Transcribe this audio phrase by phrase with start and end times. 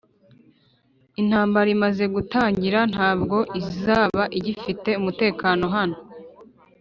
[1.21, 5.97] intambara imaze gutangira, ntabwo izaba ifite umutekano hano.